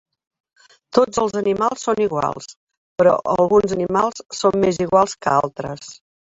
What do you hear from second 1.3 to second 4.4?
animals són iguals, però alguns animals